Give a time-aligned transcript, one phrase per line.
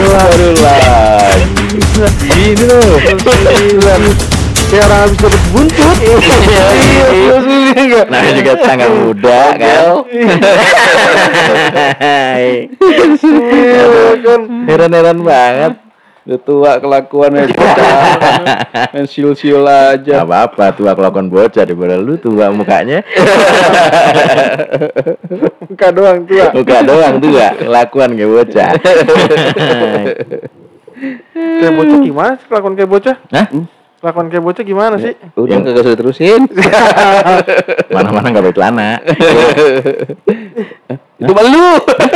[0.00, 1.44] Baru lagi.
[2.30, 2.98] Gini loh.
[4.70, 5.96] Kayak orang habis buntut.
[7.10, 8.06] Iya.
[8.06, 10.06] Nah juga tangga muda kan.
[14.22, 14.40] kan.
[14.70, 15.89] Heran-heran banget.
[16.30, 17.42] Udah tua kelakuan ya
[18.94, 20.22] Main siul-siul Gak aja.
[20.22, 23.02] apa-apa tua kelakuan bocah daripada lu tua mukanya.
[25.66, 26.46] Muka doang tua.
[26.54, 28.70] Muka doang tua, kelakuan kayak bocah.
[31.34, 33.16] Kayak bocah gimana sih kelakuan kayak bocah?
[33.34, 33.46] Hah?
[33.98, 35.12] Kelakuan kayak bocah gimana sih?
[35.34, 36.40] Udah Yang- kagak usah terusin.
[37.98, 38.90] Mana-mana gak pakai celana.
[41.18, 41.66] Itu malu lu.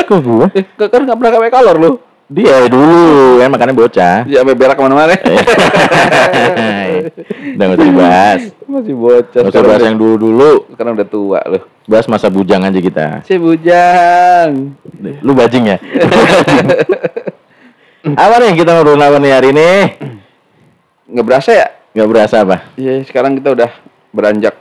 [0.07, 0.47] Kok gua?
[0.55, 1.93] Eh, Kan nggak pernah pakai kolor lu.
[2.25, 4.25] Dia dulu kan makannya bocah.
[4.25, 5.13] Dia sampai berak ke mana-mana.
[7.53, 8.41] Udah gak usah dibahas.
[8.65, 9.41] Masih bocah.
[9.45, 10.65] Gak usah bahas yang dulu-dulu.
[10.73, 11.61] Sekarang udah tua lu.
[11.85, 13.21] Bahas masa bujang aja kita.
[13.29, 14.73] Si bujang.
[15.21, 15.77] Lu bajing ya?
[18.05, 19.71] apa nih kita ngobrol apa nih hari ini?
[21.13, 21.69] Nggak berasa ya?
[21.93, 22.57] Gak berasa apa?
[22.81, 23.71] Iya, sekarang kita udah
[24.17, 24.57] beranjak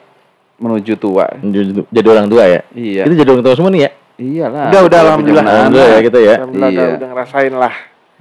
[0.59, 1.31] menuju tua.
[1.39, 2.61] Jadi jadi orang tua ya?
[2.75, 3.07] Iya.
[3.07, 3.91] Kita jadi orang tua semua nih ya?
[4.15, 4.69] Iyalah.
[4.69, 5.43] Udah, udah, alhamdulillah.
[5.43, 6.35] Alhamdulillah ya kita ya.
[6.37, 6.79] Alhamdulillah Iya.
[6.79, 7.73] udah, udah ngerasain lah.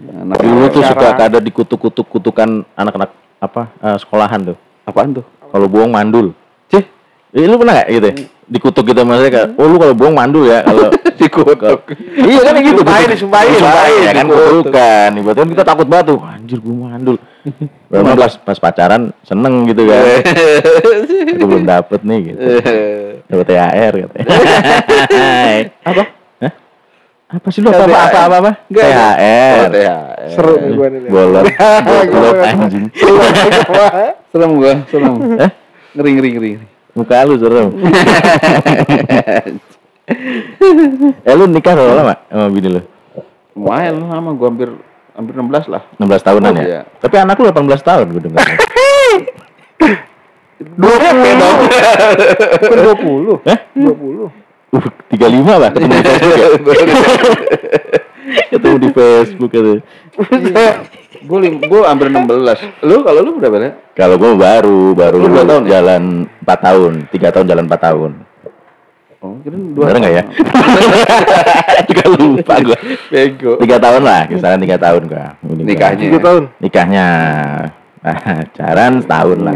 [0.02, 4.56] Anak Dulu tuh suka Sekarang- kada dikutuk-kutuk kutukan anak-anak apa eh, sekolahan tuh.
[4.82, 5.24] apaan tuh?
[5.46, 6.34] Kalau bohong mandul.
[6.66, 6.82] Cih,
[7.30, 8.06] eh, lu pernah gak gitu?
[8.08, 8.14] ya?
[8.42, 10.90] Dikutuk gitu maksudnya kayak, oh lu kalau bohong mandul ya kalau
[11.22, 11.80] Dikutuk.
[12.18, 12.82] iya kan gitu.
[12.82, 13.14] Disumpahin, kutuk.
[13.14, 13.48] disumpahin.
[13.54, 14.48] Disumpahin, ya kan Dikutuk.
[14.50, 15.10] kutukan.
[15.14, 16.18] Ibaratnya kita takut banget tuh.
[16.18, 17.16] Anjir gue mandul.
[17.92, 20.02] Memang pas pas pacaran seneng gitu kan.
[21.36, 22.38] Aku belum dapet nih gitu.
[23.28, 24.26] Dapat THR katanya.
[25.90, 26.02] Apa?
[26.42, 26.52] Hah?
[27.32, 28.36] Apa sih lu apa apa apa apa?
[28.44, 28.52] apa?
[28.68, 29.56] THR.
[29.56, 30.28] Oh, THR.
[30.32, 31.00] Seru nih gua nih.
[31.08, 31.44] Bolot.
[32.12, 32.84] Bolot anjing.
[34.32, 35.14] Serem gua, serem.
[35.96, 36.52] Ngeri, ngeri, ngeri.
[36.92, 37.68] Muka lu serem.
[41.24, 42.80] eh lu nikah berapa lama sama bini lu?
[43.56, 44.68] Lumayan lama gua hampir
[45.16, 45.82] hampir 16 lah.
[46.00, 46.64] 16 tahunan ya?
[46.64, 46.80] Iya.
[47.00, 48.46] Tapi anak lu 18 tahun gue dengar.
[50.76, 51.58] Dua puluh dong.
[52.62, 53.36] Bukan dua puluh.
[53.46, 53.58] Hah?
[53.74, 54.28] Dua puluh.
[54.72, 54.80] Uh,
[55.12, 56.88] 35 lah ketemu di Facebook ya?
[58.48, 59.72] ketemu di Facebook gitu.
[61.28, 62.88] Gue gue hampir 16.
[62.88, 63.70] Lu kalau lu berapa ya?
[63.92, 65.76] Kalau gue baru, baru Lu tahun ya?
[65.76, 68.10] jalan 4 tahun, 3 tahun jalan 4 tahun.
[69.22, 69.84] Oh, kira dua.
[69.86, 70.24] Bener nggak ya?
[71.92, 72.78] Juga lupa gue.
[73.12, 73.52] Bego.
[73.60, 75.26] 3 tahun lah, kisaran 3 tahun gua.
[75.46, 76.00] Nikahnya.
[76.00, 76.42] Tiga tahun.
[76.58, 77.06] Nikahnya.
[78.02, 79.54] Nah, pacaran setahun lah.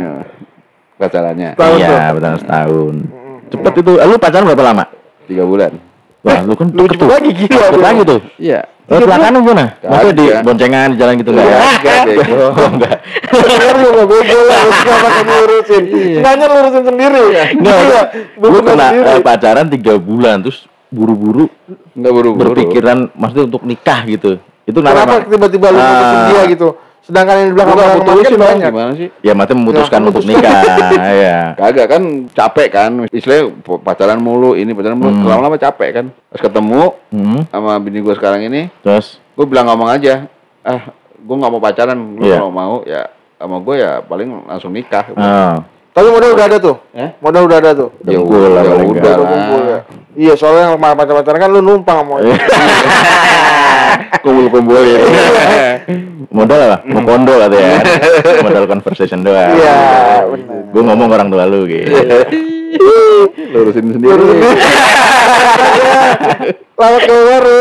[0.97, 1.03] Iya.
[1.03, 1.97] Pacarannya iya, tuh.
[2.17, 2.95] pacaran setahun.
[3.47, 3.93] Cepet itu.
[3.95, 4.85] Eh, Lu pacaran berapa lama?
[5.27, 5.73] tiga bulan.
[6.23, 7.09] Wah, lu kan Lu deket tuh.
[7.09, 7.65] lagi gila.
[7.69, 8.21] Deket lagi tuh.
[8.37, 8.61] Iya.
[8.87, 9.65] Oh, kecelakaan lu gimana?
[9.77, 11.59] Maksudnya di boncengan di jalan gitu enggak ya?
[11.59, 12.03] Enggak.
[12.31, 12.97] Oh, enggak.
[13.27, 14.61] Bener lu gak bego lah.
[14.63, 15.83] Lu gak pakai ngurusin.
[16.23, 17.25] Nanya lu urusin sendiri.
[17.53, 18.01] Enggak, Iya.
[18.33, 20.59] gue Bukan kena eh, pacaran 3 bulan terus
[20.89, 21.51] buru-buru
[21.93, 22.43] Enggak buru-buru.
[22.55, 24.39] berpikiran maksudnya untuk nikah gitu.
[24.63, 25.31] Itu Kenapa kenapa?
[25.31, 25.87] tiba-tiba lu Ah.
[25.89, 26.69] putusin dia gitu?
[27.07, 28.69] Sedangkan yang di belakang Bukan putusin kan dong, banyak.
[28.69, 29.09] gimana sih?
[29.21, 30.59] Ya maksudnya memutuskan Ya, untuk nikah,
[31.23, 31.39] ya.
[31.55, 32.91] Kagak kan capek kan.
[33.09, 33.45] Istilahnya
[33.79, 35.15] pacaran mulu, ini pacaran mulu.
[35.15, 35.23] Hmm.
[35.25, 36.07] Lama-lama capek kan.
[36.27, 40.27] Pas ketemu Hmm, sama bini gue sekarang ini, terus gue bilang ngomong aja.
[40.61, 41.95] Ah, gue nggak mau pacaran.
[41.95, 42.37] Lu Iya.
[42.37, 43.07] kalau mau ya
[43.37, 45.07] sama gue ya paling langsung nikah.
[45.15, 45.63] ah,
[45.97, 46.77] Tapi modal udah ada tuh.
[46.93, 47.09] Eh?
[47.25, 47.89] Modal udah ada tuh.
[48.05, 48.85] Ya lah udah, udah nggak.
[48.85, 49.29] Udah lah.
[49.33, 49.81] kumpul ya.
[50.17, 50.77] Iya, soalnya yang
[51.17, 52.37] pacaran kan lu numpang Iya.
[54.25, 55.01] kumpul-kumpul ya.
[56.29, 56.77] Modal apa?
[56.85, 57.81] Mau kondo katanya.
[58.45, 59.57] Modal conversation doang.
[59.57, 59.77] Iya,
[60.29, 60.69] benar.
[60.69, 61.89] Gue ngomong orang tua lu gitu.
[63.57, 64.21] Lurusin sendiri.
[66.77, 67.61] Lawat ke baru.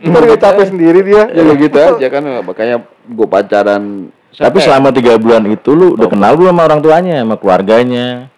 [0.00, 1.28] Ntar gue capek sendiri dia.
[1.28, 4.08] ya lu gitu aja kan makanya gue pacaran.
[4.32, 8.32] Tapi selama tiga bulan itu lu udah kenal belum sama orang tuanya, sama keluarganya?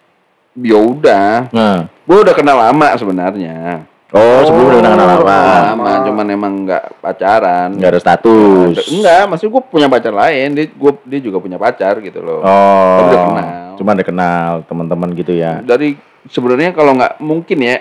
[0.55, 3.83] ya udah, Nah, gue udah kenal lama sebenarnya.
[4.07, 5.39] oh sebelum udah kenal apa?
[5.75, 7.75] lama, cuman emang nggak pacaran.
[7.75, 8.87] Nggak ada status.
[8.87, 12.39] Enggak, maksud gue punya pacar lain, dia gua, dia juga punya pacar gitu loh.
[12.39, 13.47] Oh, Tapi udah kenal.
[13.75, 15.59] cuma udah kenal teman-teman gitu ya.
[15.59, 17.75] Dari sebenarnya kalau nggak mungkin ya,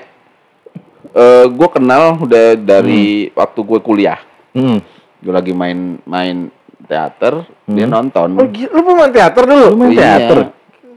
[1.15, 4.19] eh gue kenal udah dari waktu gue kuliah.
[4.51, 4.83] Hmm.
[5.22, 6.51] Gue lagi main main
[6.84, 7.34] teater,
[7.65, 7.92] dia Hmm.
[7.92, 8.28] nonton.
[8.34, 9.66] Oh, gila, lu pemain teater dulu?
[9.69, 10.03] Lu main Iya.
[10.03, 10.39] teater.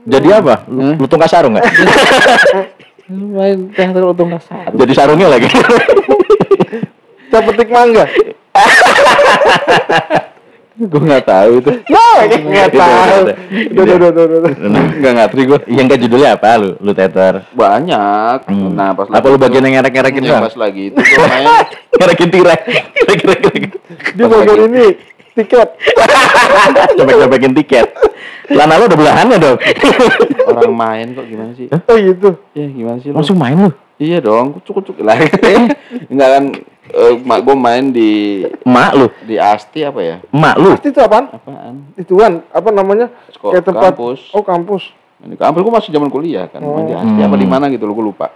[0.08, 0.54] Jadi apa?
[0.66, 0.94] Lu, Hah?
[0.94, 1.66] lu tungkas sarung nggak?
[3.08, 4.68] main teater untung kasar.
[4.70, 5.48] Jadi sarungnya lagi.
[7.28, 8.04] Cap petik mangga?
[10.78, 11.70] gue nggak tahu itu.
[11.90, 13.18] No, nggak tahu.
[13.74, 14.52] udah, udah, udah.
[14.94, 15.58] Nggak ngatri gue.
[15.66, 16.70] Yang enggak judulnya apa lu?
[16.78, 17.34] Lu teater.
[17.50, 18.38] Banyak.
[18.46, 18.70] Hmm.
[18.72, 20.44] Nah pas apa lu bagian yang ngerek-ngerekin yang doang?
[20.46, 21.66] pas lagi itu gue main
[21.98, 22.58] Ngerekin tirai.
[22.94, 23.62] Ngerek-ngerek.
[24.14, 24.86] Dia bagian ini
[25.38, 25.68] tiket.
[26.98, 27.86] Cobek-cobekin tiket.
[28.48, 29.58] Lana lu udah belahannya dong.
[30.48, 31.68] orang main kok gimana sih?
[31.68, 32.30] Oh gitu.
[32.52, 33.16] Ya gimana sih lu?
[33.20, 33.70] Langsung main lu.
[33.98, 35.18] Iya dong, kucuk kucuk lah.
[36.12, 36.44] Enggak kan
[36.88, 38.10] eh, mak gue main di
[38.62, 40.16] Emak lu, di Asti apa ya?
[40.30, 40.70] emak lu.
[40.72, 41.26] Pasti itu apaan?
[41.28, 41.74] Apaan?
[41.98, 43.10] Ituan, apa namanya?
[43.28, 44.20] Sekolah- Kayak tempat kampus.
[44.30, 44.82] Oh, kampus.
[45.18, 47.26] Di kampus gue masih zaman kuliah kan, main di Asti Hmm.
[47.26, 48.30] apa di mana gitu lo gue lupa.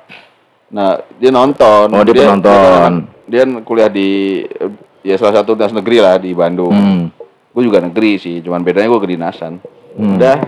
[0.75, 1.87] Nah dia nonton.
[1.88, 3.06] Oh, dia penonton.
[3.31, 4.70] Dia, dia kuliah di eh,
[5.02, 6.72] ya salah satu dinas negeri lah di Bandung.
[6.72, 7.10] Hmm.
[7.52, 9.60] Gue juga negeri sih, cuman bedanya gue kedinasan.
[9.99, 10.16] Hmm.
[10.16, 10.38] Udah,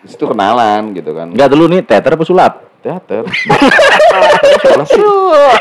[0.00, 1.34] di situ kenalan gitu kan.
[1.34, 2.52] Enggak dulu nih teater apa sulap?
[2.80, 3.28] Teater.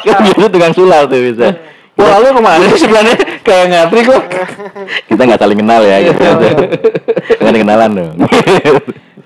[0.07, 1.51] Kan dulu tukang sulap tuh bisa.
[1.99, 4.23] Wah lu ke mana sih sebenarnya kayak ngantri kok.
[5.11, 6.21] Kita nggak saling kenal ya gitu.
[7.43, 8.11] Nggak ada kenalan dong.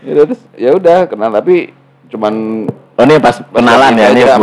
[0.02, 0.26] Ya
[0.58, 1.70] ya udah kenal tapi
[2.10, 2.66] cuman
[3.04, 4.40] Oh ini pas kenalan ya, ini Aja,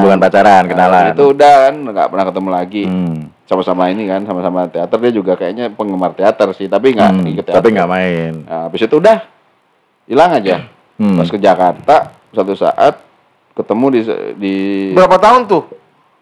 [0.00, 1.04] bukan pacaran, Nah, kenalan.
[1.12, 2.82] itu udah kan nggak pernah ketemu lagi.
[2.88, 3.16] Hmm.
[3.44, 7.44] Sama-sama ini kan, sama-sama teater dia juga kayaknya penggemar teater sih, tapi nggak Hmm, ikut
[7.44, 7.60] teater.
[7.60, 8.32] Tapi nggak main.
[8.44, 9.28] Nah, habis itu udah
[10.04, 10.56] hilang aja.
[10.96, 11.16] Hmm.
[11.16, 11.96] Pas ke Jakarta
[12.28, 12.96] satu saat
[13.52, 14.00] ketemu di
[14.34, 14.54] di
[14.92, 15.62] Berapa tahun tuh?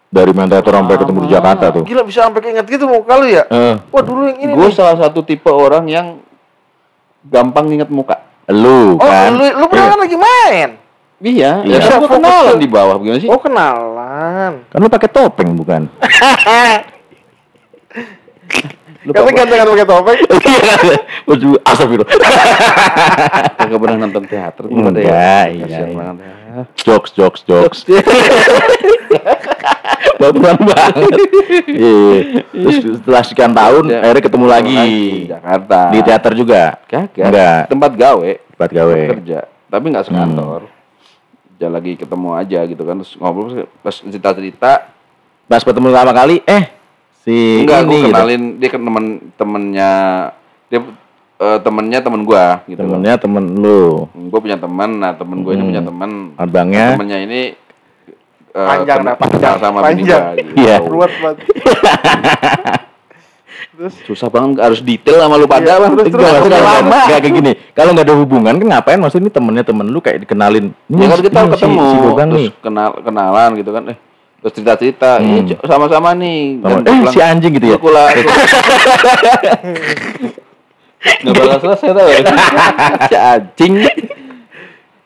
[0.07, 1.83] Dari main teater sampai ketemu di Jakarta tuh.
[1.83, 3.43] Gila bisa sampai keinget gitu muka lu ya?
[3.45, 6.19] Eh, Wah dulu yang ini gue salah satu tipe orang yang
[7.23, 8.27] gampang inget muka.
[8.47, 9.35] lu Oh, kan.
[9.35, 10.69] lu, lu pernah kan lagi main?
[11.17, 11.77] Iya, Iya.
[11.81, 13.25] ya gue kenalan di bawah gimana sih?
[13.25, 14.61] Oh kenalan.
[14.69, 15.89] Kan lu pakai topeng bukan?
[19.01, 19.37] Lu Karena apa?
[19.39, 20.17] gantengan pakai topeng.
[21.27, 22.11] Waduh, astagfirullah.
[23.57, 25.07] Kagak pernah nonton teater gua pada ya.
[25.07, 25.95] Enggak, iya, Kasian iya.
[25.95, 26.33] banget ya.
[26.77, 27.79] Jokes, jokes, jokes.
[30.17, 31.11] Baperan banget.
[31.67, 32.43] Iya.
[32.51, 33.99] Terus setelah sekian tahun, Ya.
[34.03, 34.77] akhirnya ketemu lagi.
[34.77, 35.79] di Jakarta.
[35.89, 36.63] Di teater juga.
[36.85, 37.25] Kagak.
[37.25, 37.61] Enggak.
[37.69, 38.99] Tempat gawe, Buat gawe.
[39.17, 39.39] kerja.
[39.67, 40.61] Tapi nggak sekantor.
[41.57, 43.49] Ya lagi ketemu aja gitu kan terus ngobrol
[43.79, 44.93] pas cerita-cerita
[45.43, 46.69] Pas ketemu pertama kali, eh
[47.23, 48.07] si enggak gue ini gitu.
[48.09, 49.91] kenalin dia kan temen temennya
[50.67, 50.79] dia
[51.37, 52.91] eh, temennya temen gua gitu loh.
[52.93, 54.11] Temennya temen lu.
[54.11, 55.69] gue punya teman nah temen gue ini Hmm.
[55.71, 56.85] punya teman Abangnya.
[56.93, 57.39] temennya ini
[58.49, 59.55] eh, Panjang dah, panjang.
[59.57, 60.21] sama bini Panjang.
[60.21, 60.51] gua gitu.
[60.57, 60.75] Iya.
[60.83, 61.37] Ruwet banget.
[64.03, 66.99] susah banget harus detail sama lu pada Iya, bang terus, terus, terus, lama.
[67.05, 67.51] kayak gini.
[67.71, 68.97] Kalau nggak ada hubungan kan ngapain?
[68.97, 70.73] Maksudnya ini temennya temen lu kayak dikenalin.
[70.83, 72.49] Ini ya kan kita ini si- ketemu si Gobang terus nih.
[72.59, 73.97] kenal kenalan gitu kan eh
[74.37, 75.45] terus cerita cerita Hmm.
[75.45, 77.75] Cok, sama-sama nih Sama- eh si anjing gitu ya.
[77.75, 78.05] "Gua kula
[80.97, 82.19] nggak bakal selesai tau ya
[83.09, 83.73] si anjing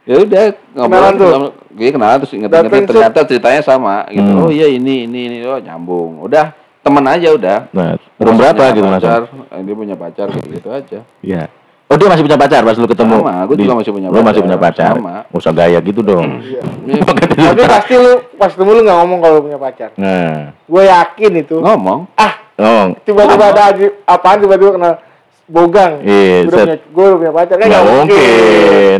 [0.01, 1.29] ya udah ngobrol Kenalan tuh.
[1.29, 4.44] ngobrol- Iya kenalan terus inget-inget ternyata ceritanya sama gitu Hmm.
[4.44, 6.51] oh iya ini ini ini oh nyambung udah
[6.81, 9.45] temen aja udah Nah, umur berapa gitu pacar, langsung?
[9.48, 11.44] eh, dia punya pacar gitu, gitu aja Iya.
[11.86, 13.16] Oh dia masih punya pacar pas lu ketemu?
[13.19, 14.42] Sama, gua juga masih punya Lu masih pacar.
[14.42, 14.94] punya pacar?
[14.95, 15.16] Sama.
[15.30, 16.39] Usah gaya gitu dong.
[16.39, 16.62] Iya.
[17.31, 17.50] Iya.
[17.51, 19.89] Tapi pasti lu pas ketemu lu nggak ngomong kalau lu punya pacar.
[19.95, 21.56] Nah, Gue yakin itu.
[21.57, 24.94] ngomong Ah, oh, tiba-tiba ada aja- apaan tiba-tiba kenal
[25.45, 25.94] bogang.
[26.01, 29.00] Iya, gue udah punya pacar kan Nggak nggak mungkin.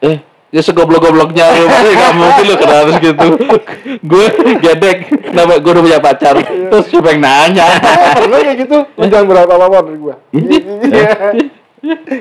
[0.00, 0.16] Eh,
[0.50, 3.26] eh dia segoblok-gobloknya lu pasti nggak mungkin lu kenal terus gitu
[4.02, 4.26] gue
[4.58, 4.98] gedek
[5.30, 8.78] kenapa gue udah punya pacar terus siapa yang nanya eh, pernah kayak gitu.
[8.98, 10.14] Lu jangan berapa apa dari gue.
[10.90, 11.10] Iya.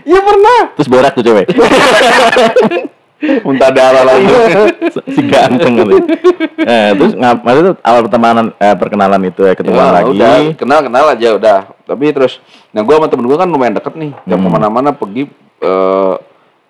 [0.05, 0.59] Iya pernah.
[0.77, 1.45] terus berak tuh cewek.
[3.43, 4.31] muntah darah lagi
[5.11, 5.99] si ganteng gitu.
[6.63, 10.09] Nah, terus ngap, tuh awal pertemanan eh, perkenalan itu ya ketemuan Ya, lagi.
[10.15, 12.39] udah kenal kenal aja udah tapi terus
[12.71, 14.39] nah gue sama temen gue kan lumayan deket nih Hmm.
[14.39, 15.27] ke mana-mana pergi
[15.59, 16.13] eh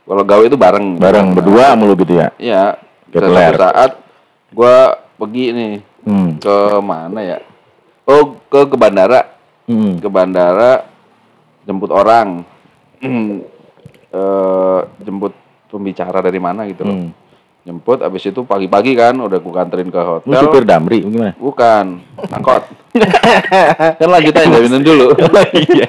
[0.10, 2.34] kalau gawe itu bareng Bareng berdua mulu gitu ya.
[2.42, 2.82] Iya.
[3.14, 3.30] Suatu
[3.62, 3.92] saat
[4.50, 6.40] gua pergi nih Hmm.
[6.40, 7.38] ke mana ya?
[8.10, 9.36] Oh, ke ke bandara.
[9.70, 10.02] Hmm.
[10.02, 10.88] Ke bandara
[11.68, 12.42] jemput orang.
[14.10, 15.38] eh jemput
[15.70, 16.98] pembicara dari mana gitu loh.
[16.98, 17.12] Hmm.
[17.62, 20.42] Jemput abis itu pagi-pagi kan udah gua kanterin ke Lu hotel.
[20.42, 21.38] supir damri gimana?
[21.38, 21.86] Bukan,
[22.34, 22.64] angkot.
[24.00, 25.14] kan lanjut aja jaminan dulu.
[25.54, 25.86] Iya.
[25.86, 25.88] iya.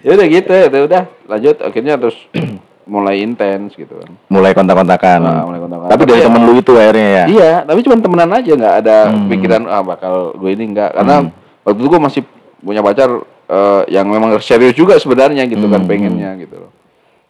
[0.06, 2.16] ya udah gitu, ya udah lanjut akhirnya terus
[2.90, 4.10] mulai intens gitu kan.
[4.26, 5.18] Mulai kontak-kontakan.
[5.20, 5.92] Nah, mulai kontak-kontakan.
[5.92, 7.24] Tapi dari Tapi temen ya- lu itu akhirnya ya.
[7.24, 9.28] Iya, tapi cuma temenan aja nggak ada Hmm.
[9.30, 11.30] pikiran ah bakal gue ini enggak karena Hmm.
[11.62, 12.22] waktu itu gue masih
[12.58, 13.08] punya pacar
[13.48, 15.88] eh, yang memang serius juga sebenarnya gitu kan Hmm.
[15.88, 16.70] pengennya gitu loh.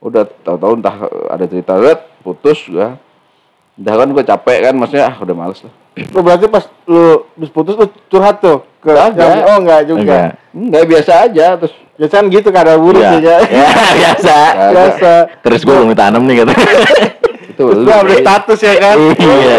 [0.00, 0.96] Udah tahu-tahu entah
[1.28, 2.96] ada cerita red putus gua.
[3.74, 5.72] Udah kan gue capek kan maksudnya ah udah males lah.
[6.12, 10.00] Lu berarti pas lu habis putus lu curhat tuh ke yang- Oh enggak juga.
[10.00, 10.28] Enggak.
[10.52, 13.12] Enggak biasa aja terus Biasanya kan gitu kada buruk Iya.
[13.21, 13.37] ya.
[13.45, 14.37] Ya, biasa.
[14.73, 15.12] Biasa.
[15.45, 16.52] Terus gue belum ditanam nih kata.
[17.45, 18.97] itu Terus gua update status ya kan.
[18.97, 19.57] Iya.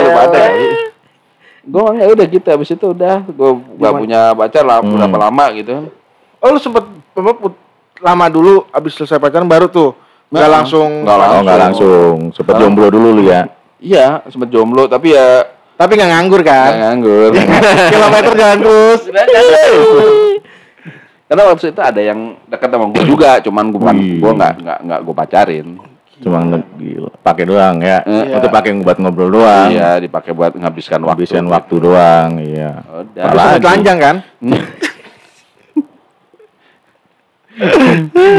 [1.61, 3.93] Gue enggak udah gitu habis itu udah gue Gimana?
[3.95, 4.97] punya pacar lah Hmm.
[4.97, 5.93] berapa lama gitu.
[6.37, 6.81] Oh lu sempet
[8.01, 9.93] lama dulu abis selesai pacaran baru tuh.
[10.27, 10.89] Enggak Nggak, langsung.
[11.05, 12.15] nggak Oh nggak langsung.
[12.33, 13.45] Sempet jomblo dulu lu ya.
[13.77, 15.45] Iya, sempet jomblo tapi ya
[15.77, 16.73] Tapi nggak nganggur nggak kan?
[16.79, 17.29] nganggur.
[17.93, 19.01] Kilometer jalan terus.
[21.31, 24.19] Karena waktu itu ada yang dekat sama gue juga, cuman gue bukan Wih.
[24.19, 25.67] gue nggak nggak nggak gue pacarin.
[26.19, 26.43] Cuma
[27.23, 28.03] pakai doang ya.
[28.03, 28.43] Iya.
[28.43, 29.71] Itu pakai buat ngobrol doang.
[29.71, 31.23] Iya, dipakai buat menghabiskan waktu.
[31.23, 32.83] Habisin waktu doang, iya.
[32.83, 33.15] Udah.
[33.15, 33.63] Tapi sampai Apalagi?
[33.63, 34.15] telanjang kan?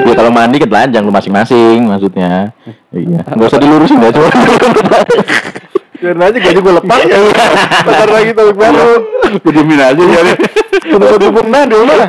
[0.02, 2.50] Ya kalau mandi ke telanjang lu masing-masing maksudnya.
[2.90, 3.22] Iya.
[3.28, 4.28] Enggak usah dilurusin ya, coba.
[6.00, 7.16] Biarin aja gaji gue lepas ya.
[7.86, 8.92] Bentar lagi tahun baru.
[9.40, 10.22] Gue diemin aja ya.
[11.46, 12.08] Nah dulu lah.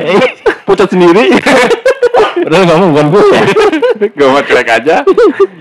[0.64, 1.32] Pucat sendiri.
[2.44, 3.22] Padahal kamu bukan gue.
[4.10, 4.96] Gue mau cuek aja.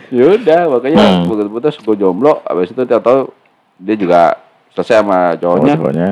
[0.10, 1.25] Ya udah, makanya Hmm.
[1.27, 2.43] begitu putus gue jomblo.
[2.43, 3.31] Habis itu tahu
[3.77, 4.22] dia juga
[4.74, 5.74] selesai sama cowoknya.
[5.75, 6.10] Pokoknya.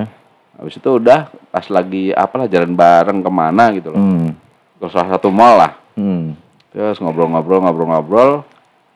[0.55, 1.19] Habis itu udah
[1.49, 3.99] pas lagi apalah jalan bareng ke mana gitu loh.
[3.99, 4.31] Hmm.
[4.77, 5.71] Ke salah satu mall lah.
[5.97, 6.37] Hmm.
[6.71, 8.31] Terus ngobrol-ngobrol ngobrol-ngobrol.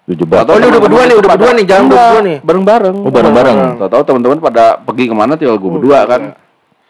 [0.05, 0.45] Lu jebak.
[0.45, 2.37] Oh, ini udah berdua nih, udah berdua nih, Enggak, berdua nih.
[2.45, 2.95] Bareng-bareng.
[3.01, 3.57] Oh, bareng-bareng.
[3.81, 6.21] Tahu-tahu teman-teman pada pergi ke mana tinggal gue berdua kan.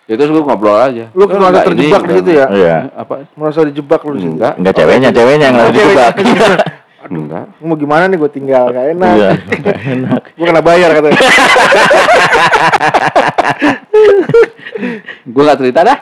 [0.05, 1.09] Ya terus gue ngobrol aja.
[1.17, 2.45] Lu merasa terjebak ini, di situ ya?
[2.53, 2.77] Iya.
[2.93, 3.25] Apa?
[3.33, 4.37] Merasa dijebak lu di situ.
[4.37, 4.53] Enggak.
[4.61, 6.13] Enggak ceweknya, ceweknya yang dijebak.
[7.05, 7.45] Enggak.
[7.61, 9.13] Mau gimana nih gue tinggal gak enak.
[9.13, 9.29] Iya,
[9.61, 10.21] enggak enak.
[10.33, 11.21] Gue kena bayar katanya.
[15.25, 15.97] Gue gak cerita dah.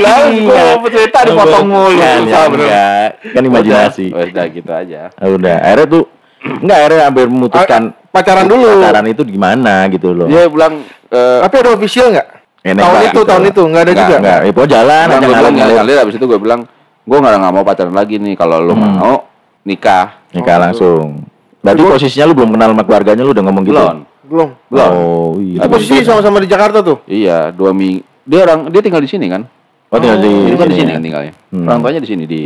[0.00, 2.00] Lah, gue mau cerita dipotong mulu.
[2.00, 2.64] Kan, Susah ya, bener.
[2.64, 3.08] enggak.
[3.32, 4.06] Kan imajinasi.
[4.10, 5.00] Udah, udah gitu aja.
[5.16, 6.04] Ah, Udah, akhirnya tuh
[6.40, 8.66] enggak akhirnya hampir memutuskan Pacaran dulu.
[8.76, 10.26] pacaran itu gimana gitu loh.
[10.26, 12.28] Dia bilang eh Tapi ada official nggak?
[12.60, 13.20] Enak tahun itu, gitu.
[13.24, 14.16] tahun itu nggak ada Nggak, juga.
[14.18, 15.76] Enggak, itu jalan Nah, aja gue ngalir bilang ngalir.
[15.78, 16.60] ngalir abis itu gue bilang
[17.00, 18.94] gue nggak nggak mau pacaran lagi nih kalau lu Hmm.
[18.94, 19.14] mau
[19.62, 21.26] nikah Nikah langsung.
[21.60, 23.74] Berarti Gua- posisinya lu belum kenal sama keluarganya lu udah ngomong gitu.
[23.74, 24.48] belum Belum.
[24.66, 25.58] belum Oh, iya.
[25.58, 27.02] Itu posisi sama-sama di Jakarta tuh.
[27.04, 29.42] iya dua minggu dia orang dia tinggal di sini kan
[29.88, 30.94] Oh, tinggal di dia kan di sini ya?
[30.94, 31.66] kan tinggalnya Hmm.
[31.66, 32.42] orang tuanya di sini di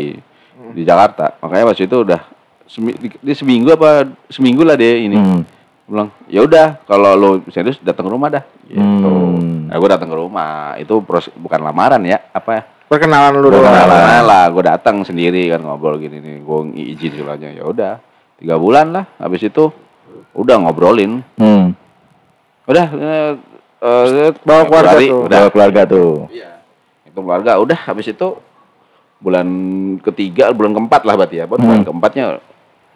[0.71, 2.21] di Jakarta makanya waktu itu udah
[2.64, 3.90] semi- di- dia seminggu apa
[4.26, 5.44] seminggu lah dia ini Hmm.
[5.85, 9.69] Bilang ya udah kalau lo serius datang ke rumah dah gitu Hmm.
[9.69, 13.49] nah gue datang ke rumah itu proses bukan lamaran ya apa Perkenalan lu.
[13.49, 13.88] Perkenalan.
[13.88, 16.59] Kenalan lah, gue datang sendiri kan ngobrol gini nih, gue
[16.93, 17.93] izin sekolahnya ya udah
[18.37, 19.73] tiga bulan lah, habis itu
[20.31, 21.73] udah ngobrolin, Hmm.
[22.64, 23.33] udah eh,
[23.81, 25.21] eh, Bawa keluarga Februari, tuh.
[25.25, 26.12] udah Bawa keluarga tuh.
[26.29, 26.50] Iya.
[27.05, 28.29] itu keluarga, udah habis itu
[29.17, 29.49] bulan
[30.03, 31.85] ketiga, bulan keempat lah berarti ya, bulan Hmm.
[31.88, 32.25] keempatnya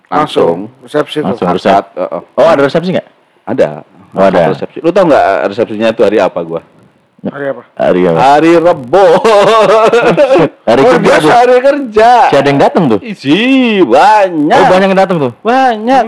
[0.09, 0.73] Langsung.
[0.73, 1.37] langsung, Resepsi tuh.
[1.37, 1.49] Langsung.
[1.71, 3.09] akad, eh, eh, Oh, ada resepsi nggak?
[3.45, 3.69] ada,
[4.11, 4.41] Oh, ada.
[4.49, 4.79] resepsi.
[4.79, 6.61] Lu tau nggak resepsinya itu hari apa gua?
[7.21, 7.63] Hari apa?
[7.75, 8.19] Hari apa?
[8.19, 9.07] Hari Rebo.
[10.69, 11.31] Hari Oh, kerja tuh.
[11.31, 12.11] hari kerja.
[12.29, 12.99] Si ada yang datang tuh.
[13.01, 13.39] Isi
[13.83, 14.55] banyak.
[14.55, 15.33] Oh, banyak yang datang tuh.
[15.41, 16.03] Banyak.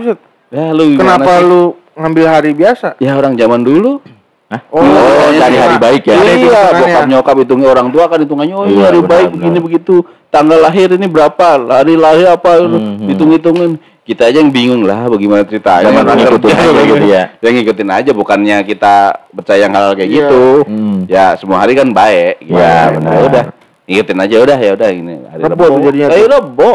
[0.47, 1.45] Ya lu Kenapa sih?
[1.45, 1.61] lu
[1.93, 2.95] ngambil hari biasa?
[2.97, 3.99] Ya orang zaman dulu.
[4.47, 4.61] Hah?
[4.67, 4.87] Oh, Oh,
[5.31, 5.61] iya, cari iya.
[5.61, 6.13] hari baik ya.
[6.13, 6.79] Iya, hitungannya.
[6.81, 9.35] bokap nyokap hitungnya orang tua kan hitungannya oh Iya, iya, hari benar, baik benar.
[9.39, 9.95] begini begitu.
[10.27, 11.47] Tanggal lahir ini berapa?
[11.61, 12.49] Hari lahir apa?
[12.59, 13.71] Hmm, Hitung-hitungin.
[14.01, 15.93] Kita aja yang bingung lah bagaimana ceritanya.
[15.93, 17.23] Orang ngikutin aja gitu ya.
[17.37, 18.93] Yang ngikutin aja bukannya kita
[19.29, 20.17] percaya hal kayak Iya.
[20.25, 20.41] gitu.
[20.65, 20.97] Hmm.
[21.05, 22.41] Ya semua hari kan baik.
[22.41, 22.57] gitu.
[22.57, 23.11] Iya, benar.
[23.13, 23.43] Ya udah.
[23.85, 25.41] Ngikutin aja udah ya udah ini hari
[25.85, 26.29] jadinya Hari tuh.
[26.33, 26.71] Rebo.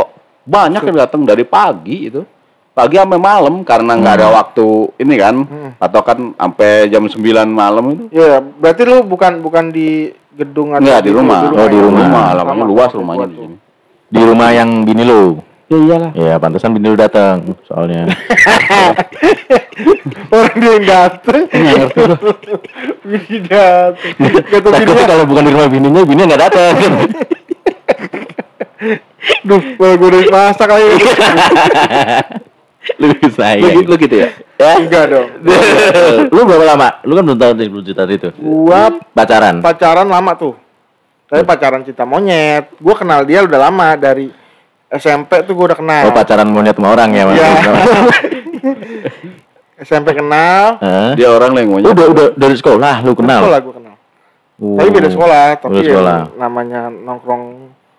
[0.47, 2.23] Banyak yang datang dari pagi itu.
[2.71, 4.66] Pagi sampai malam karena nggak ada waktu
[5.02, 5.35] ini kan.
[5.42, 5.71] Hmm.
[5.83, 7.18] Atau kan sampai jam 9
[7.50, 8.04] malam itu.
[8.14, 11.40] Iya, berarti lu bukan bukan di gedung atau Enggak di rumah.
[11.50, 12.06] Oh, di rumah.
[12.37, 12.62] Sama.
[12.62, 13.56] luas rumahnya di sini.
[14.06, 15.40] Di rumah yang bini lu.
[15.66, 16.11] Ya iyalah.
[16.14, 18.06] Ya, pantesan bini lu datang soalnya.
[20.30, 21.42] Orang dia yang dateng.
[21.50, 22.16] Nggak ngerti gua.
[23.02, 24.14] Bini dateng.
[24.14, 26.75] Kata Takutnya bininya, kalau bukan di rumah bininya, bininya nggak datang.
[29.49, 30.87] duh, kalau gue udah masak lagi.
[33.02, 33.58] lu saya.
[33.58, 34.30] Lu, gitu- lu gitu ya?
[34.62, 34.78] Ya.
[34.78, 35.26] Enggak dong.
[36.35, 37.02] lu berapa lama?
[37.02, 38.30] Lu kan belum tahu belum cerita itu.
[38.38, 39.58] Gua Pacaran.
[39.58, 40.54] pacaran lama tuh.
[41.26, 42.70] Tapi pacaran cinta monyet.
[42.78, 44.45] Gua kenal dia udah lama dari
[44.88, 46.02] SMP tuh gua udah kenal.
[46.06, 47.36] Oh, pacaran monyet sama orang ya, Mas.
[47.36, 47.50] Iya.
[49.86, 50.80] SMP kenal.
[50.80, 51.12] Hah?
[51.12, 51.92] Dia orang yang maunya.
[51.92, 53.44] Udah, udah dari sekolah lu kenal.
[53.44, 53.94] Sekolah gua kenal.
[54.56, 54.76] Oh.
[54.80, 56.18] Tapi beda sekolah, tapi Beda ya sekolah.
[56.40, 57.44] namanya nongkrong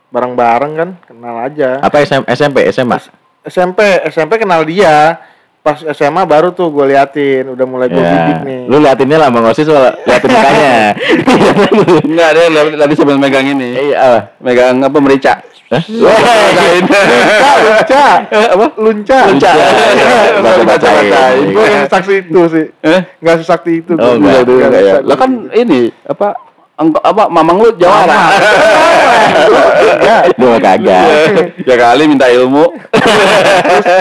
[0.10, 1.78] bareng-bareng kan, kenal aja.
[1.86, 2.98] Apa SM, SMP, SMA?
[3.46, 3.80] SMP,
[4.10, 5.22] SMP kenal dia.
[5.68, 8.60] Pas SMA baru tuh gue liatin, udah mulai gue bidik nih.
[8.66, 10.96] Lu liatinnya lah Bang Osis soal liatin mukanya.
[12.08, 13.76] Enggak, dia lagi- lagi sambil megang ini.
[13.92, 14.20] Iya, apa?
[14.40, 15.44] Megang apa merica.
[17.58, 18.66] Lunca, Apa?
[18.80, 19.52] lunca, Lunca.
[20.64, 21.52] Baca-bacain.
[21.52, 23.02] Gue yang saksi itu sih, Eh?
[23.20, 24.00] nggak sesakti itu.
[24.00, 26.47] Oh, enggak, Lah kan ini apa?
[26.78, 28.38] Engkau apa mamang lu jawara.
[30.38, 31.04] Lu mah kagak.
[31.58, 32.70] ya kali minta ilmu.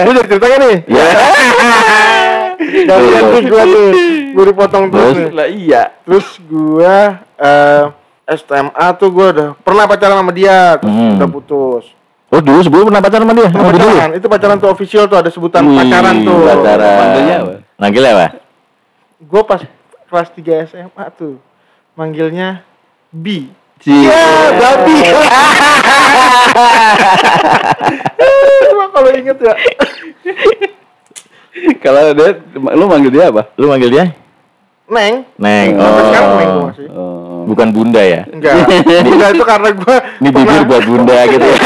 [0.05, 0.75] Lu jadi ceritanya nih.
[0.85, 1.05] Ya.
[2.57, 3.19] Dari Iya.
[3.21, 3.87] terus gue tuh,
[4.33, 5.15] gue dipotong terus.
[5.29, 5.93] Lah iya.
[6.03, 6.95] Terus gue
[7.37, 7.83] eh
[8.27, 11.15] SMA tuh gue udah pernah pacaran sama dia, terus Hmm.
[11.17, 11.85] udah putus.
[12.27, 13.47] Oh, dulu sebelum pernah pacaran sama dia?
[13.47, 13.87] Sama dia dulu?
[13.87, 16.39] pacaran, itu pacaran tuh official tuh ada sebutan Wih, pacaran tuh.
[16.43, 16.97] Pacaran.
[16.99, 17.53] Manggilnya apa?
[17.79, 18.27] Manggilnya apa?
[19.17, 19.61] Gue pas
[20.05, 21.39] kelas 3 SMA tuh
[21.97, 22.61] manggilnya
[23.09, 23.49] B.
[23.87, 24.21] Iya,
[24.57, 24.97] babi.
[28.67, 29.53] Cuma kalau inget ya.
[31.81, 32.29] Kalau dia
[32.73, 33.49] lu manggil dia apa?
[33.57, 34.05] Lu manggil dia?
[34.87, 35.25] Neng.
[35.37, 35.67] Neng.
[35.77, 36.53] Sampai sekarang Neng Oh.
[36.53, 36.87] gua masih.
[36.93, 37.43] Oh.
[37.47, 38.21] Bukan bunda ya?
[38.29, 38.53] Enggak.
[39.13, 41.57] Enggak itu karena gua Ini bibir buat bunda gitu ya.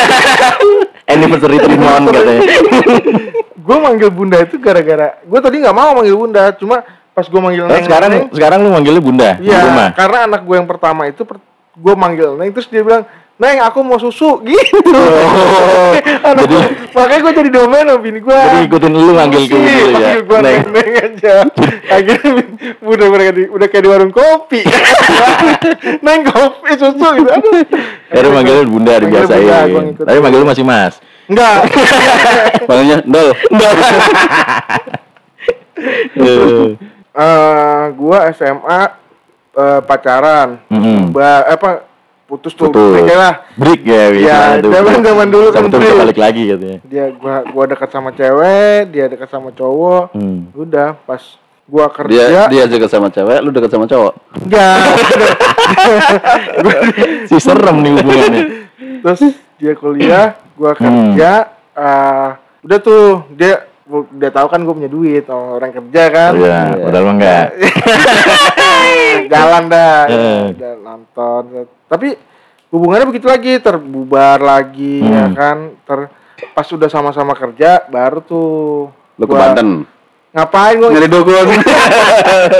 [1.11, 2.41] Anniversary Trimon katanya.
[3.61, 6.81] gue manggil bunda itu gara-gara gue tadi nggak mau manggil bunda cuma
[7.11, 10.55] pas gue manggil Oh, neng sekarang neng, sekarang lu manggilnya bunda iya karena anak gue
[10.55, 11.27] yang pertama itu
[11.73, 13.03] gue manggil neng terus dia bilang
[13.35, 15.91] neng aku mau susu gitu Oh,
[16.29, 19.49] anak jadi- gua- makanya gue jadi domain sama bini gue Jadi ikutin lu manggil ke
[19.49, 19.89] gitu ya.
[19.89, 20.45] manggil gue neng.
[20.45, 20.67] Neng.
[20.71, 21.35] neng aja
[21.95, 22.31] akhirnya
[22.81, 24.61] udah udah kayak di, udah kayak di warung kopi
[25.99, 27.63] neng kopi susu gitu aduh
[28.09, 30.03] Baru manggilnya bunda Manggil bunda.
[30.05, 30.95] Tapi manggil lu masih mas.
[31.25, 31.63] enggak
[32.61, 33.29] Panggilnya Dol.
[36.13, 36.67] Eh,
[37.11, 38.79] Eh, gua SMA
[39.51, 41.11] eh, pacaran Mm-mm.
[41.11, 41.83] ba apa
[42.23, 42.97] putus tuh Putus.
[42.97, 46.79] Oke lah break ya Iya, zaman-zaman dulu kan tuh balik lagi katanya.
[46.81, 50.47] dia gua gua dekat sama cewek dia dekat sama cowok Hmm.
[50.53, 51.21] udah pas
[51.65, 54.13] gua Dia kerja dia dekat sama cewek, lu dekat sama cowok.
[54.37, 54.77] enggak
[57.27, 58.43] Si serem nih hubungannya.
[59.01, 59.21] terus
[59.55, 61.11] dia kuliah gua Hmm.
[61.11, 61.31] kerja
[61.73, 62.29] eh,
[62.61, 67.03] udah tuh dia udah tahu kan gua punya duit oh, orang kerja kan Iya, padahal
[67.03, 67.47] mah enggak.
[69.31, 70.43] jalan dah Eh.
[70.53, 71.41] udah nonton
[71.85, 72.15] tapi
[72.67, 75.33] hubungannya begitu lagi terbubar lagi ya Hmm.
[75.33, 75.99] kan ter
[76.49, 79.83] pas udah sama-sama kerja baru tuh Lu ke Banten.
[80.31, 81.35] ngapain gua Nyari dukun.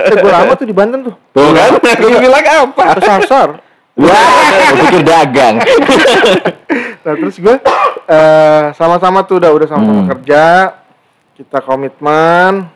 [0.05, 1.69] eh, gua lama tuh di Banten tuh Tuh kan?
[1.97, 2.83] Gua bilang apa?
[2.95, 3.50] kesasar
[3.93, 4.07] Wah,
[4.71, 5.55] gua pikir dagang.
[7.03, 7.55] nah terus gue
[8.07, 10.09] eh sama-sama tuh udah udah sama-sama Hmm.
[10.11, 10.43] kerja
[11.41, 12.69] kita komitmen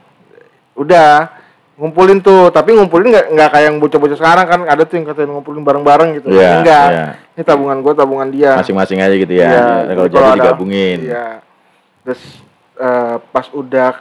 [0.73, 1.29] udah
[1.75, 5.29] ngumpulin tuh tapi ngumpulin nggak nggak kayak yang bocah-bocah sekarang kan ada tuh yang katanya
[5.33, 7.05] ngumpulin bareng-bareng gitu Ini enggak iya.
[7.31, 9.49] ini tabungan gue tabungan dia Masing-masing aja gitu ya.
[9.83, 10.97] Nah, kalau jadi jadi digabungin.
[11.05, 11.27] iya
[12.01, 12.21] terus
[12.75, 13.91] eh, pas udah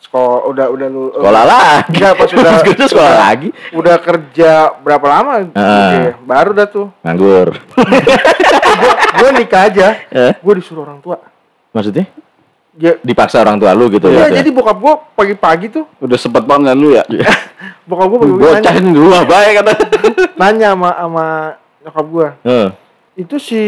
[0.00, 1.86] sekolah udah udah lu Sekolah lagi.
[1.92, 3.48] Enggak, pas udah gua sekolah lagi.
[3.70, 4.50] udah kerja
[4.80, 5.62] berapa lama Ah.
[5.62, 7.48] Oke, baru dah tuh Nganggur.
[9.18, 10.32] gue nikah aja Eh?
[10.34, 11.20] gue disuruh orang tua
[11.70, 12.10] Maksudnya?
[12.76, 14.42] Ya Dipaksa orang tua lu gitu Iya, ya.
[14.42, 17.02] jadi bokap gue pagi-pagi tuh, Udah sempet banget lu ya.
[17.88, 19.72] bokap gue pagi-pagi nanya, Bocahin gua baik kata.
[20.40, 21.24] nanya sama sama
[21.80, 22.28] nyokap gue.
[22.44, 22.68] Heeh.
[23.18, 23.60] Itu si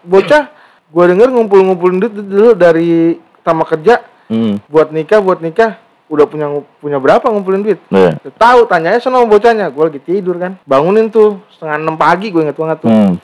[0.00, 0.48] bocah,
[0.86, 4.58] gue denger ngumpul-ngumpulin duit dulu dari sama kerja Hmm.
[4.66, 5.78] buat nikah, buat nikah.
[6.06, 7.78] Udah punya punya berapa ngumpulin duit?
[7.90, 8.18] Iya.
[8.34, 9.70] Tahu, tanyanya sama bocahnya.
[9.70, 12.90] Gue lagi tidur kan, bangunin tuh setengah enam pagi gue inget banget tuh.
[12.90, 13.14] Hmm.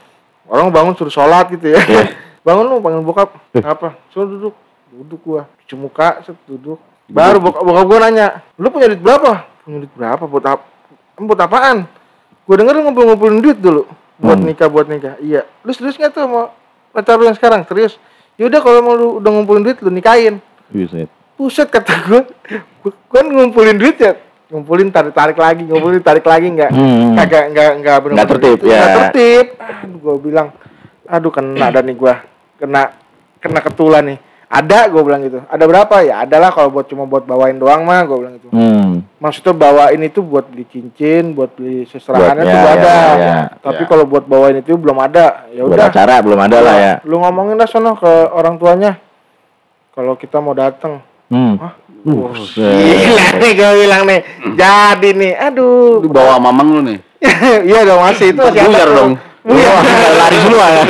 [0.46, 1.78] Orang bangun suruh sholat gitu ya.
[1.78, 2.06] Iya.
[2.46, 3.34] bangun lu panggil bokap.
[3.56, 3.98] Apa?
[4.10, 4.54] Suruh duduk.
[4.92, 5.42] Duduk gua.
[5.58, 6.76] Cuci muka, set duduk.
[7.08, 10.20] Baru bokap, bokap gua nanya, "Lu punya duit berapa?" Punya duit berapa?
[10.22, 10.64] Buat apa?
[11.16, 11.88] Buat apaan?
[12.42, 14.46] Gua denger lu ngumpul-ngumpulin duit dulu buat Hmm.
[14.46, 15.16] nikah, buat nikah.
[15.18, 15.48] Iya.
[15.62, 16.52] Lu serius nggak tuh mau
[16.90, 17.64] pacar lu yang sekarang?
[17.64, 17.96] Serius.
[18.36, 20.38] Yaudah kalau mau lu udah ngumpulin duit lu nikahin.
[20.68, 21.08] Buset.
[21.34, 22.20] Buset kata gua.
[22.80, 24.12] Gua gua kan ngumpulin duit ya
[24.48, 27.16] ngumpulin tarik tarik lagi ngumpulin tarik lagi nggak Hmm.
[27.16, 28.68] kagak nggak nggak benar Nggak tertib, ya.
[28.68, 30.48] nggak tertib aduh gua bilang
[31.02, 32.20] aduh kena ada nih gua
[32.60, 32.92] kena
[33.40, 34.18] kena ketulan nih
[34.52, 38.04] ada gua bilang gitu ada berapa ya adalah kalau buat cuma buat bawain doang mah
[38.04, 39.00] gua bilang gitu Hmm.
[39.16, 43.12] maksudnya bawain itu buat beli cincin buat beli seserahannya Buat- tuh ya, gua ada ya,
[43.16, 43.88] ya, tapi ya.
[43.88, 46.94] kalau buat bawain itu belum ada ya udah acara belum ada lah ya.
[47.02, 49.00] lu ngomongin lah sono ke orang tuanya
[49.90, 51.00] kalau kita mau datang
[51.32, 51.56] Hmm.
[51.56, 51.72] Hah?
[52.04, 52.60] Buset.
[52.60, 54.20] Gila nih gue bilang nih
[54.52, 56.98] Jadi nih Aduh Lu bawa mamang lu nih.
[57.64, 59.12] Iya dong masih itu masih Buyar ada dong.
[59.40, 59.80] Buyar.
[60.12, 60.82] Lari semua ya.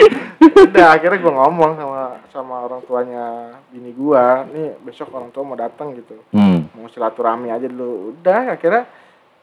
[0.64, 3.24] Udah akhirnya gue ngomong sama sama orang tuanya
[3.68, 6.64] bini gua nih besok orang tua mau datang gitu Hmm.
[6.72, 8.88] mau silaturahmi aja dulu udah akhirnya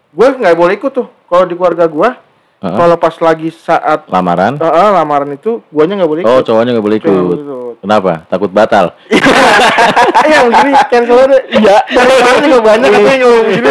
[0.09, 2.17] gue nggak boleh ikut tuh kalau di keluarga gua
[2.59, 2.75] Heeh.
[2.75, 4.53] kalau pas lagi saat Lamaran.
[4.53, 7.37] eh, eh, lamaran itu guanya nggak boleh Oh, ikut cowoknya nggak boleh Cowoknya ikut.
[7.37, 7.75] nggak boleh ikut.
[7.79, 8.11] Kenapa?
[8.27, 8.85] Takut batal.
[10.25, 13.67] yang gini cancel deh iya dari kemarin juga banyak katanya yang ngomong gini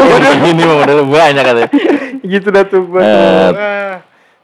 [0.48, 1.68] Ini mah modal banyak katanya.
[2.24, 3.10] gitu dah tuh gua tuh.
[3.10, 3.50] Eh.
[3.52, 3.94] Ah.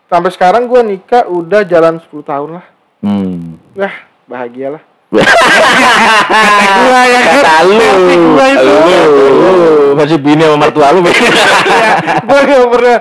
[0.06, 2.66] sampai sekarang gua nikah udah jalan 10 tahun lah
[3.00, 3.60] Hmm.
[3.76, 3.92] Wah,
[4.24, 4.82] bahagia lah.
[5.14, 7.76] Gua yang kata lu.
[8.34, 8.72] gua itu.
[8.74, 11.00] Lu masih bini sama mertua lu.
[11.04, 12.96] gue gak pernah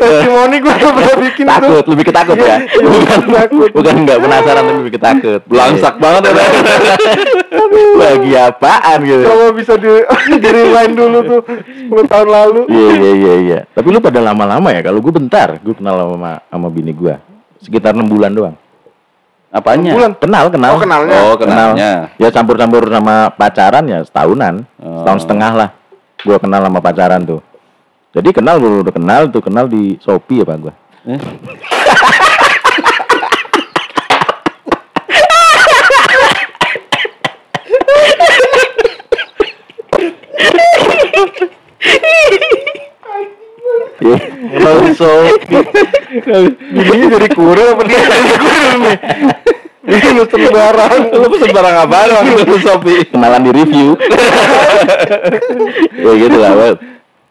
[0.00, 2.56] testimoni gue gak pernah bikin takut, lebih ketakut ya.
[2.64, 3.68] Iya, Bukan takut.
[3.76, 5.40] bukan nggak penasaran tapi lebih ketakut.
[5.44, 6.32] Belangsak banget ya.
[7.98, 9.22] Lagi apaan gitu.
[9.28, 9.90] Kalau bisa di
[10.40, 11.40] di rewind dulu tuh
[11.92, 12.60] 10 tahun lalu.
[12.72, 13.58] Iya iya iya iya.
[13.68, 14.80] Tapi lu pada lama-lama ya.
[14.80, 17.14] Kalau gue bentar, gue kenal sama sama bini gue.
[17.60, 18.56] Sekitar enam bulan doang.
[19.58, 19.92] Apanya?
[19.92, 20.12] Bulan.
[20.22, 20.70] Kenal, kenal.
[20.70, 21.18] Oh, kenalnya.
[21.18, 21.90] Oh, kenalnya.
[22.06, 22.22] Kenal.
[22.22, 24.62] Ya campur-campur sama pacaran ya setahunan.
[24.78, 25.02] Oh.
[25.02, 25.68] Setahun setengah lah.
[26.22, 27.40] Gua kenal sama pacaran tuh.
[28.14, 30.74] Jadi kenal gua udah kenal tuh kenal di Shopee ya, Pak gua.
[31.10, 31.18] Eh.
[43.98, 44.16] Iya.
[44.62, 45.62] Kalau Shopee.
[46.78, 48.00] Ini jadi kurang apa dia?
[48.38, 48.96] Kurang nih.
[49.88, 50.92] Ini mesen barang.
[51.10, 52.94] Lu pesen barang apaan waktu itu Sopi?
[53.08, 53.88] kenalan di review
[55.98, 56.68] ya gitu lah gue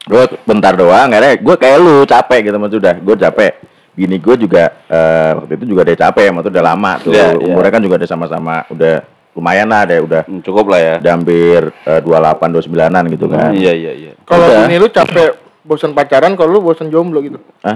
[0.04, 3.52] gue bentar doang akhirnya gue kayak lu capek gitu maksud udah gue capek
[3.94, 7.46] gini gue juga eh, waktu itu juga udah capek maksud udah lama tuh Iya, iya.
[7.46, 8.94] umurnya kan juga udah sama-sama udah
[9.34, 10.94] lumayan lah deh udah Hmm, Cukup lah ya.
[10.98, 14.12] udah hampir eh, 28 29-an gitu kan Iya iya iya.
[14.24, 15.30] Kalau bini lu capek
[15.62, 17.36] bosan pacaran, kalau lu bosan jomblo gitu.
[17.60, 17.76] Hah?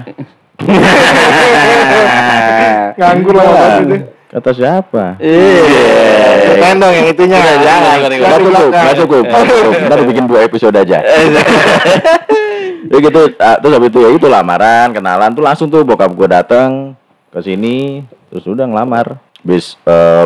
[2.93, 3.95] Nganggur lah apa gitu.
[4.31, 5.61] Kata siapa Iya.
[6.61, 7.37] Kan dong yang itunya.
[7.37, 8.39] Udah, jangan, Yang jangan,
[8.71, 9.81] Nggak di cukup, nggak cukup.
[9.87, 10.97] Ntar bikin dua episode aja.
[12.91, 16.27] ya gitu, ah, terus habis itu ya itu lamaran, kenalan tuh langsung tuh bokap gue
[16.27, 16.93] dateng
[17.31, 19.17] ke sini, terus udah ngelamar.
[19.41, 20.25] Bis eh,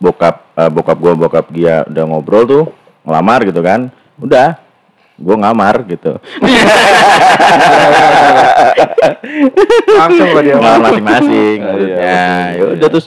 [0.00, 2.64] bokap eh, bokap gue bokap dia udah ngobrol tuh,
[3.06, 4.56] ngelamar gitu kan, udah
[5.18, 6.14] gue ngamar gitu
[9.98, 10.54] Langsung kok dia.
[10.54, 12.22] ngamar masing-masing Iya, maksudnya
[12.54, 13.06] ya udah terus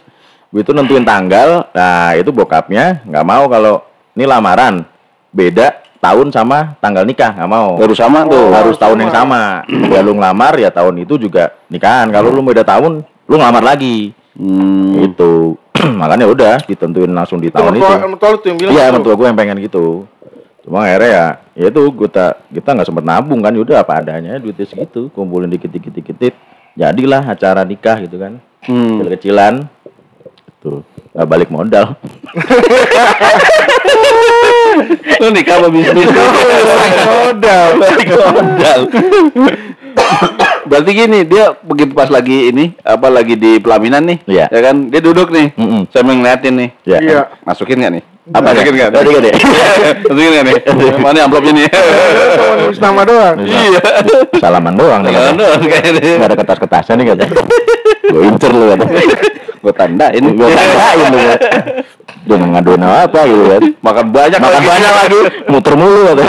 [0.51, 4.83] itu nentuin tanggal nah itu bokapnya nggak mau kalau ini lamaran.
[5.31, 7.79] Beda tahun sama tanggal nikah nggak mau.
[7.79, 8.35] Baru sama tuh.
[8.35, 9.03] Oh, harus harus tahun sama.
[9.03, 9.41] yang sama.
[9.87, 12.11] ya lu ngelamar ya tahun itu juga nikahan.
[12.11, 14.11] Kalau lu beda tahun lu ngelamar lagi.
[14.31, 14.95] Hmm.
[14.95, 15.59] itu
[15.99, 17.59] makanya udah ditentuin langsung di Itu.
[17.59, 18.95] tahun itu tuh iya gitu.
[18.95, 20.07] mertua gue yang pengen gitu.
[20.63, 24.63] Cuma akhirnya ya ya itu kita kita nggak sempat nabung kan udah apa adanya duitnya
[24.63, 25.11] segitu.
[25.11, 26.35] Kumpulin dikit dikit dikit dikit.
[26.79, 28.39] Jadilah acara nikah gitu kan.
[28.63, 29.03] Hmm.
[29.03, 29.53] kecil kecilan
[30.61, 31.97] tuh nggak balik modal
[35.19, 36.07] Lu nikah apa bisnis?
[37.05, 37.69] Modal.
[37.77, 38.79] Balik modal.
[40.65, 44.45] Berarti gini, dia begitu pas lagi ini, apa lagi di pelaminan nih, Iya.
[44.47, 44.87] ya kan?
[44.87, 45.91] Dia duduk nih, Mm-mm.
[45.91, 46.69] sambil ngeliatin nih.
[46.87, 47.21] ya Iya.
[47.43, 48.03] Masukin nggak nih?
[48.23, 48.89] Apa Masukin nggak?
[48.91, 49.33] Tadi kan ya
[50.03, 50.55] Masukin nggak nih?
[50.97, 51.65] Mana amplopnya nih?
[51.67, 53.35] Cuma nulis nama doang.
[53.41, 53.81] Iya.
[54.37, 55.41] salaman doang nih Jangan kata.
[55.41, 56.01] dong kayaknya.
[56.15, 57.23] nggak ada kertas kertasnya nih kata
[58.03, 58.85] gue incer lu kata
[59.61, 60.23] Gue tandain.
[60.25, 61.17] gue tandain lu
[62.21, 66.25] dia ngaduin apa gitu kan Makan banyak makan banyak lagi muter mulu kata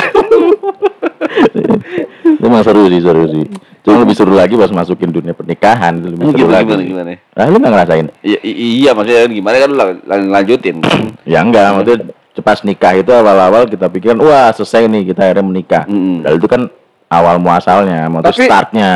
[2.40, 3.44] emang seru sih seru sih
[3.82, 7.12] cuma lebih seru lagi pas masukin dunia pernikahan itu lebih seru Gimana lagi gimana gimana?
[7.32, 10.76] nah lu nggak ngerasain Iya, i- iya maksudnya gimana kan lu lang- lanjutin.
[11.26, 11.98] ya enggak maksudnya
[12.40, 16.22] pas nikah itu awal-awal kita pikiran wah selesai nih kita akhirnya menikah Mm-mm.
[16.22, 16.62] Padahal itu kan
[17.08, 18.90] awal muasalnya maksudnya Tapi- startnya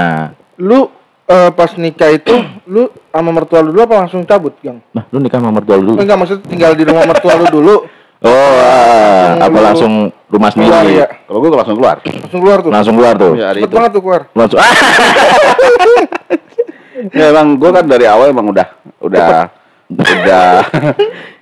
[0.56, 0.88] Lu
[1.26, 2.32] eh, pas nikah itu
[2.72, 4.78] lu sama mertua lu dulu apa langsung cabut, Gang?
[4.90, 7.74] nah lu nikah sama mertua lu dulu enggak maksud tinggal di rumah mertua lu dulu.
[8.22, 9.92] Oh ah, Langsung apa langsung
[10.26, 11.08] rumah Keluar sendiri ya.
[11.22, 11.96] Kalau gue langsung keluar.
[12.02, 12.70] Langsung keluar tuh.
[12.70, 13.76] langsung keluar tuh Iya, hari Cepet itu.
[13.76, 14.20] banget tuh keluar.
[14.32, 14.72] langsung ah
[17.12, 18.66] Ya emang gue kan dari awal emang udah
[18.98, 19.28] udah
[19.92, 20.48] udah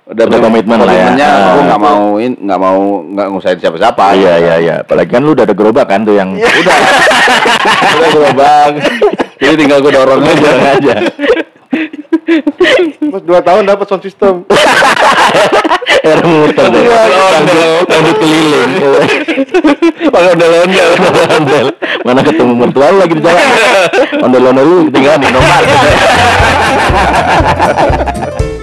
[0.05, 1.09] udah Udah komitmen lah ya.
[1.09, 1.49] komitmennya Ah.
[1.49, 4.05] gue nggak mau nggak mau nggak ngusahain siapa-siapa.
[4.13, 6.45] iya iya iya apalagi kan lu udah ada gerobak kan tuh yang Udah
[7.95, 8.71] udah gerobak.
[9.35, 10.49] Jadi tinggal gue dorong aja.
[10.75, 10.95] aja
[12.25, 14.33] Terus dua tahun dapat sound system.
[16.05, 16.81] air muter deh.
[16.85, 17.01] Iya,
[17.33, 18.71] rambut rambut keliling.
[20.13, 20.89] Pakai ondel-ondel.
[21.33, 21.67] ondel
[22.05, 23.41] mana ketemu mertua lagi di jalan?
[24.25, 25.63] Ondel ondel lu ketinggalan di nomor